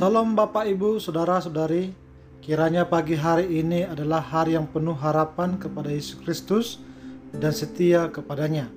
[0.00, 1.92] Salam Bapak Ibu, Saudara-saudari.
[2.40, 6.80] Kiranya pagi hari ini adalah hari yang penuh harapan kepada Yesus Kristus
[7.36, 8.72] dan setia kepadanya.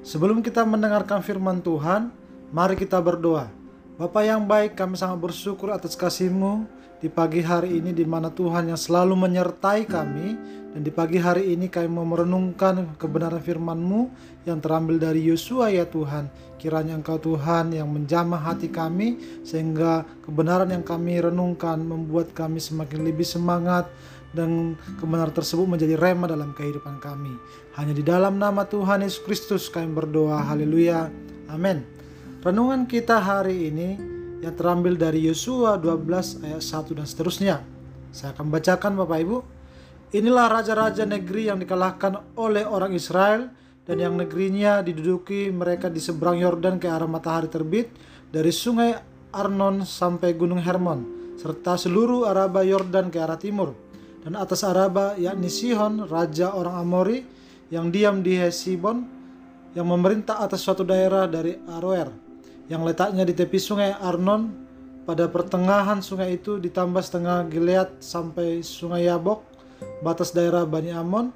[0.00, 2.08] Sebelum kita mendengarkan firman Tuhan,
[2.48, 3.52] mari kita berdoa.
[4.00, 6.64] Bapak yang baik, kami sangat bersyukur atas kasih-Mu
[6.96, 10.32] di pagi hari ini di mana Tuhan yang selalu menyertai kami
[10.74, 14.10] dan di pagi hari ini kami mau merenungkan kebenaran firman-Mu
[14.42, 16.26] yang terambil dari Yosua ya Tuhan.
[16.58, 23.06] Kiranya Engkau Tuhan yang menjamah hati kami sehingga kebenaran yang kami renungkan membuat kami semakin
[23.06, 23.86] lebih semangat
[24.34, 27.38] dan kebenaran tersebut menjadi rema dalam kehidupan kami.
[27.78, 30.42] Hanya di dalam nama Tuhan Yesus Kristus kami berdoa.
[30.42, 31.06] Haleluya.
[31.54, 31.86] Amin.
[32.42, 33.94] Renungan kita hari ini
[34.42, 37.56] yang terambil dari Yosua 12 ayat 1 dan seterusnya.
[38.10, 39.38] Saya akan bacakan Bapak Ibu.
[40.14, 43.50] Inilah raja-raja negeri yang dikalahkan oleh orang Israel
[43.82, 47.90] dan yang negerinya diduduki mereka di seberang Yordan ke arah matahari terbit
[48.30, 48.94] dari sungai
[49.34, 53.74] Arnon sampai gunung Hermon serta seluruh Araba Yordan ke arah timur.
[54.22, 57.26] Dan atas Araba yakni Sihon raja orang Amori
[57.74, 59.02] yang diam di Hesibon
[59.74, 62.08] yang memerintah atas suatu daerah dari Aroer
[62.70, 64.62] yang letaknya di tepi sungai Arnon.
[65.04, 69.53] Pada pertengahan sungai itu ditambah setengah Gilead sampai sungai Yabok
[70.04, 71.32] batas daerah Bani Amon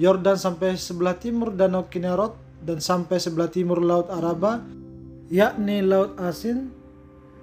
[0.00, 2.32] Yordan sampai sebelah timur Danau Kinerot
[2.64, 4.64] dan sampai sebelah timur Laut Araba
[5.28, 6.72] yakni Laut Asin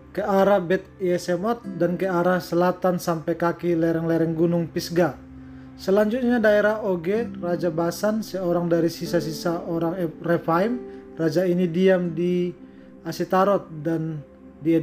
[0.09, 5.13] ke arah Bet Yesemot dan ke arah selatan sampai kaki lereng-lereng gunung Pisgah.
[5.79, 10.81] Selanjutnya daerah Oge, Raja Basan, seorang dari sisa-sisa orang Refaim.
[11.15, 12.51] Raja ini diam di
[13.05, 14.19] Asitarot dan
[14.59, 14.75] di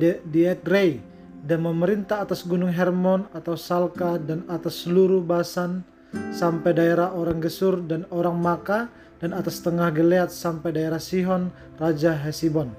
[0.47, 1.16] Edrei
[1.47, 5.86] dan memerintah atas gunung Hermon atau Salka dan atas seluruh Basan
[6.34, 8.91] sampai daerah orang Gesur dan orang Maka
[9.22, 12.74] dan atas tengah Gilead sampai daerah Sihon Raja Hesibon.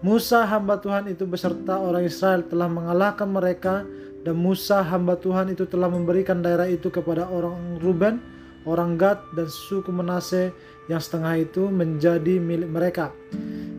[0.00, 3.84] Musa hamba Tuhan itu beserta orang Israel telah mengalahkan mereka
[4.24, 8.18] dan Musa hamba Tuhan itu telah memberikan daerah itu kepada orang Ruben,
[8.64, 10.52] orang Gad dan suku Manase
[10.88, 13.14] yang setengah itu menjadi milik mereka.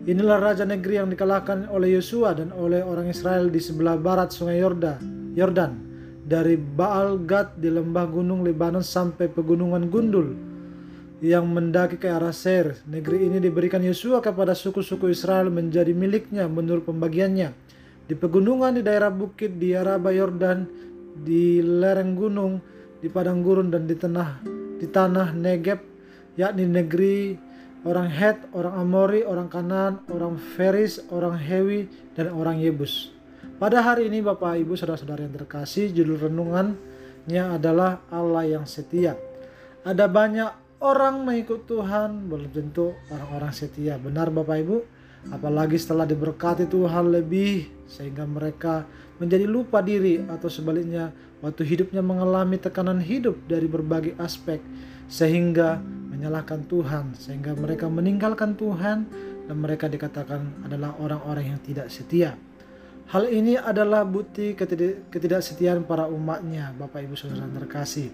[0.07, 4.63] Inilah raja negeri yang dikalahkan oleh Yosua dan oleh orang Israel di sebelah barat sungai
[4.63, 5.83] Yordan, Yordan
[6.23, 10.31] dari Baal Gad di lembah gunung Lebanon sampai pegunungan Gundul
[11.19, 12.79] yang mendaki ke arah Ser.
[12.87, 17.51] Negeri ini diberikan Yosua kepada suku-suku Israel menjadi miliknya menurut pembagiannya.
[18.07, 20.71] Di pegunungan di daerah bukit di Araba Yordan,
[21.19, 22.63] di lereng gunung,
[23.03, 24.39] di padang gurun dan di tanah
[24.79, 25.83] di tanah Negeb,
[26.39, 27.46] yakni negeri
[27.87, 31.87] orang Het, orang Amori, orang Kanan, orang Feris, orang Hewi,
[32.19, 33.15] dan orang Yebus.
[33.55, 39.15] Pada hari ini Bapak Ibu Saudara-saudara yang terkasih, judul renungannya adalah Allah yang setia.
[39.87, 43.95] Ada banyak orang mengikut Tuhan, belum tentu orang-orang setia.
[43.95, 44.77] Benar Bapak Ibu?
[45.31, 48.83] Apalagi setelah diberkati Tuhan lebih sehingga mereka
[49.17, 51.09] menjadi lupa diri atau sebaliknya
[51.41, 54.61] waktu hidupnya mengalami tekanan hidup dari berbagai aspek
[55.09, 55.81] sehingga
[56.17, 59.05] menyalahkan Tuhan sehingga mereka meninggalkan Tuhan
[59.45, 62.33] dan mereka dikatakan adalah orang-orang yang tidak setia.
[63.07, 64.51] Hal ini adalah bukti
[65.07, 68.11] ketidaksetiaan para umatnya, Bapak Ibu Saudara terkasih.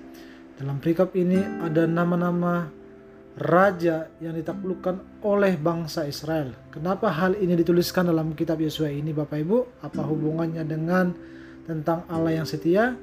[0.54, 2.70] Dalam perikop ini ada nama-nama
[3.34, 6.54] raja yang ditaklukkan oleh bangsa Israel.
[6.70, 9.82] Kenapa hal ini dituliskan dalam kitab Yesua ini Bapak Ibu?
[9.82, 11.10] Apa hubungannya dengan
[11.66, 12.94] tentang Allah yang setia?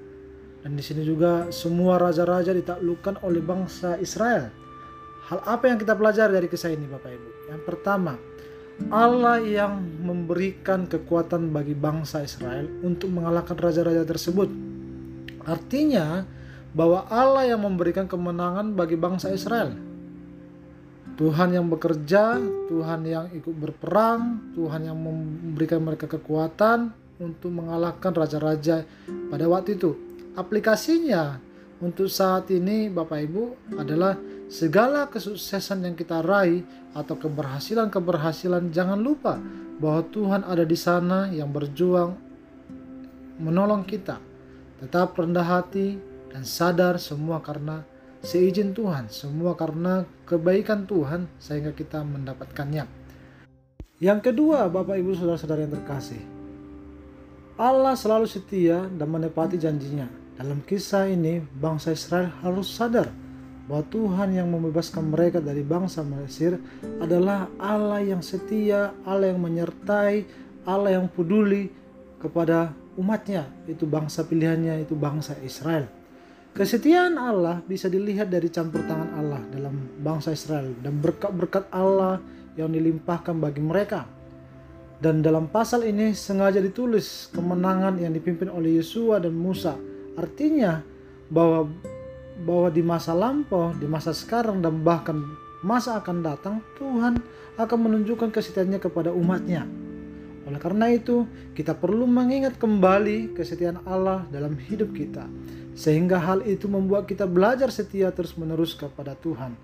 [0.63, 4.60] Dan di sini juga semua raja-raja ditaklukkan oleh bangsa Israel.
[5.31, 7.55] Hal apa yang kita pelajari dari kisah ini Bapak Ibu?
[7.55, 8.19] Yang pertama,
[8.91, 14.51] Allah yang memberikan kekuatan bagi bangsa Israel untuk mengalahkan raja-raja tersebut.
[15.47, 16.27] Artinya
[16.75, 19.71] bahwa Allah yang memberikan kemenangan bagi bangsa Israel.
[21.15, 26.91] Tuhan yang bekerja, Tuhan yang ikut berperang, Tuhan yang memberikan mereka kekuatan
[27.23, 28.83] untuk mengalahkan raja-raja
[29.31, 29.95] pada waktu itu.
[30.35, 31.39] Aplikasinya
[31.81, 34.17] untuk saat ini Bapak Ibu adalah
[34.53, 36.61] segala kesuksesan yang kita raih
[36.93, 39.41] atau keberhasilan-keberhasilan jangan lupa
[39.81, 42.13] bahwa Tuhan ada di sana yang berjuang
[43.41, 44.21] menolong kita.
[44.85, 45.97] Tetap rendah hati
[46.29, 47.81] dan sadar semua karena
[48.21, 52.85] seizin Tuhan, semua karena kebaikan Tuhan sehingga kita mendapatkannya.
[54.01, 56.21] Yang kedua, Bapak Ibu Saudara-saudara yang terkasih,
[57.61, 60.09] Allah selalu setia dan menepati janjinya.
[60.41, 63.13] Dalam kisah ini, bangsa Israel harus sadar
[63.69, 66.57] bahwa Tuhan yang membebaskan mereka dari bangsa Mesir
[66.97, 70.25] adalah Allah yang setia, Allah yang menyertai,
[70.65, 71.69] Allah yang peduli
[72.17, 75.85] kepada umatnya, itu bangsa pilihannya, itu bangsa Israel.
[76.57, 82.17] Kesetiaan Allah bisa dilihat dari campur tangan Allah dalam bangsa Israel dan berkat-berkat Allah
[82.57, 84.09] yang dilimpahkan bagi mereka.
[85.05, 89.90] Dan dalam pasal ini sengaja ditulis kemenangan yang dipimpin oleh Yesua dan Musa.
[90.21, 90.85] Artinya
[91.33, 91.73] bahwa
[92.41, 95.17] bahwa di masa lampau, di masa sekarang dan bahkan
[95.65, 97.21] masa akan datang Tuhan
[97.57, 99.65] akan menunjukkan kesetiaannya kepada umatnya.
[100.49, 105.29] Oleh karena itu, kita perlu mengingat kembali kesetiaan Allah dalam hidup kita.
[105.77, 109.57] Sehingga hal itu membuat kita belajar setia terus-menerus kepada Tuhan.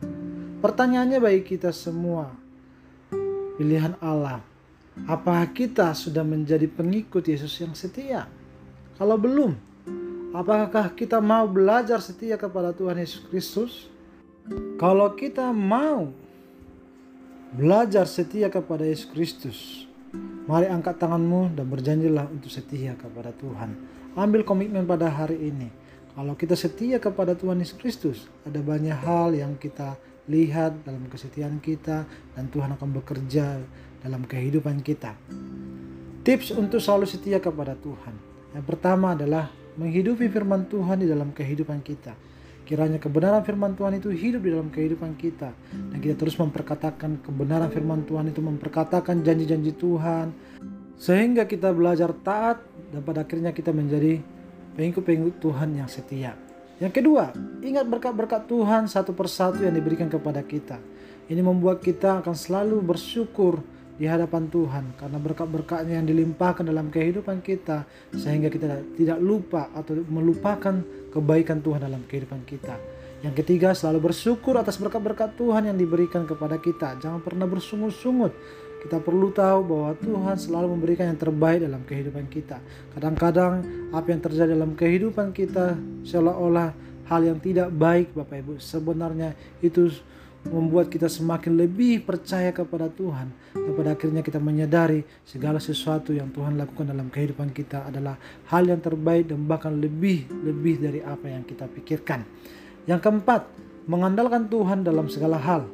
[0.61, 2.33] Pertanyaannya bagi kita semua,
[3.57, 4.45] pilihan Allah
[5.05, 8.25] Apakah kita sudah menjadi pengikut Yesus yang setia?
[8.97, 9.53] Kalau belum,
[10.35, 13.73] apakah kita mau belajar setia kepada Tuhan Yesus Kristus?
[14.79, 16.15] Kalau kita mau
[17.55, 19.59] belajar setia kepada Yesus Kristus,
[20.47, 23.75] mari angkat tanganmu dan berjanjilah untuk setia kepada Tuhan.
[24.17, 25.69] Ambil komitmen pada hari ini.
[26.17, 28.19] Kalau kita setia kepada Tuhan Yesus Kristus,
[28.49, 33.61] ada banyak hal yang kita lihat dalam kesetiaan kita dan Tuhan akan bekerja
[34.01, 35.13] dalam kehidupan kita.
[36.27, 38.15] Tips untuk selalu setia kepada Tuhan.
[38.57, 42.17] Yang pertama adalah menghidupi firman Tuhan di dalam kehidupan kita.
[42.67, 45.55] Kiranya kebenaran firman Tuhan itu hidup di dalam kehidupan kita.
[45.71, 50.35] Dan kita terus memperkatakan kebenaran firman Tuhan itu memperkatakan janji-janji Tuhan.
[50.99, 52.59] Sehingga kita belajar taat
[52.91, 54.19] dan pada akhirnya kita menjadi
[54.75, 56.35] pengikut-pengikut Tuhan yang setia.
[56.83, 57.33] Yang kedua,
[57.65, 60.77] ingat berkat-berkat Tuhan satu persatu yang diberikan kepada kita.
[61.31, 63.63] Ini membuat kita akan selalu bersyukur
[63.97, 69.97] di hadapan Tuhan karena berkat-berkatnya yang dilimpahkan dalam kehidupan kita sehingga kita tidak lupa atau
[70.07, 72.77] melupakan kebaikan Tuhan dalam kehidupan kita.
[73.25, 77.01] Yang ketiga, selalu bersyukur atas berkat-berkat Tuhan yang diberikan kepada kita.
[77.01, 78.37] Jangan pernah bersungut-sungut.
[78.85, 82.61] Kita perlu tahu bahwa Tuhan selalu memberikan yang terbaik dalam kehidupan kita.
[82.93, 86.71] Kadang-kadang apa yang terjadi dalam kehidupan kita seolah-olah
[87.09, 88.55] hal yang tidak baik Bapak Ibu.
[88.61, 89.33] Sebenarnya
[89.65, 89.91] itu
[90.49, 96.31] membuat kita semakin lebih percaya kepada Tuhan dan pada akhirnya kita menyadari segala sesuatu yang
[96.31, 98.17] Tuhan lakukan dalam kehidupan kita adalah
[98.51, 102.23] hal yang terbaik dan bahkan lebih lebih dari apa yang kita pikirkan.
[102.87, 103.43] Yang keempat,
[103.91, 105.67] mengandalkan Tuhan dalam segala hal.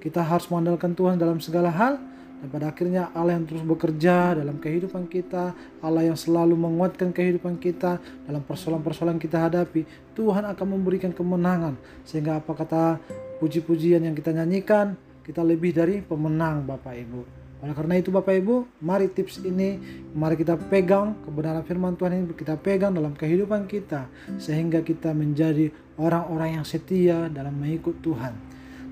[0.00, 2.00] Kita harus mengandalkan Tuhan dalam segala hal
[2.40, 5.52] dan pada akhirnya Allah yang terus bekerja dalam kehidupan kita,
[5.84, 9.84] Allah yang selalu menguatkan kehidupan kita dalam persoalan-persoalan kita hadapi,
[10.16, 11.76] Tuhan akan memberikan kemenangan.
[12.08, 12.96] Sehingga apa kata
[13.40, 14.94] puji-pujian yang kita nyanyikan,
[15.24, 17.20] kita lebih dari pemenang Bapak Ibu.
[17.60, 19.76] Oleh karena itu Bapak Ibu, mari tips ini,
[20.16, 24.08] mari kita pegang kebenaran firman Tuhan ini kita pegang dalam kehidupan kita
[24.40, 25.68] sehingga kita menjadi
[26.00, 28.32] orang-orang yang setia dalam mengikut Tuhan.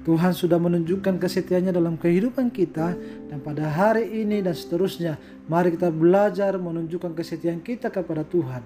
[0.08, 2.96] Tuhan sudah menunjukkan kesetiaannya dalam kehidupan kita
[3.28, 5.20] dan pada hari ini dan seterusnya
[5.52, 8.64] mari kita belajar menunjukkan kesetiaan kita kepada Tuhan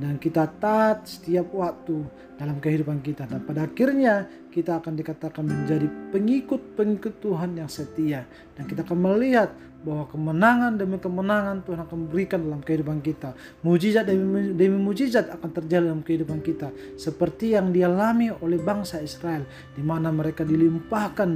[0.00, 2.08] dan kita taat setiap waktu
[2.40, 8.24] dalam kehidupan kita dan pada akhirnya kita akan dikatakan menjadi pengikut-pengikut Tuhan yang setia
[8.56, 13.34] dan kita akan melihat bahwa kemenangan demi kemenangan Tuhan akan berikan dalam kehidupan kita.
[13.62, 16.74] Mujizat demi, demi mujizat akan terjadi dalam kehidupan kita.
[16.98, 19.46] Seperti yang dialami oleh bangsa Israel.
[19.78, 21.30] di mana mereka dilimpahkan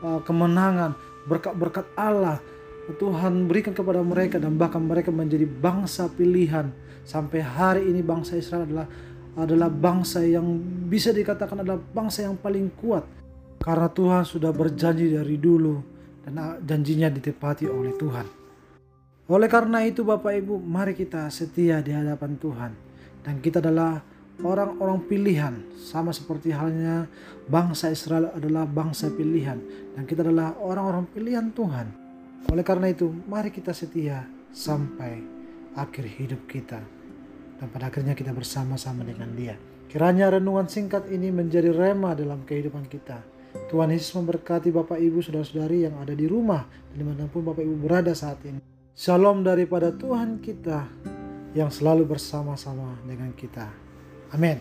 [0.00, 0.96] uh, kemenangan,
[1.28, 2.40] berkat-berkat Allah.
[2.82, 6.72] Tuhan berikan kepada mereka dan bahkan mereka menjadi bangsa pilihan.
[7.06, 8.88] Sampai hari ini bangsa Israel adalah
[9.32, 10.44] adalah bangsa yang
[10.90, 13.06] bisa dikatakan adalah bangsa yang paling kuat.
[13.62, 15.91] Karena Tuhan sudah berjanji dari dulu
[16.22, 18.26] dan janjinya ditepati oleh Tuhan.
[19.30, 22.72] Oleh karena itu Bapak Ibu, mari kita setia di hadapan Tuhan.
[23.22, 24.02] Dan kita adalah
[24.42, 25.54] orang-orang pilihan.
[25.78, 27.06] Sama seperti halnya
[27.46, 29.58] bangsa Israel adalah bangsa pilihan.
[29.94, 31.86] Dan kita adalah orang-orang pilihan Tuhan.
[32.50, 35.22] Oleh karena itu, mari kita setia sampai
[35.78, 36.82] akhir hidup kita
[37.62, 39.54] dan pada akhirnya kita bersama-sama dengan dia.
[39.86, 43.22] Kiranya renungan singkat ini menjadi rema dalam kehidupan kita.
[43.68, 47.64] Tuhan Yesus memberkati Bapak Ibu Saudara-saudari yang ada di rumah dan di mana pun Bapak
[47.64, 48.60] Ibu berada saat ini.
[48.92, 50.84] Shalom daripada Tuhan kita
[51.56, 53.68] yang selalu bersama-sama dengan kita.
[54.32, 54.60] Amin.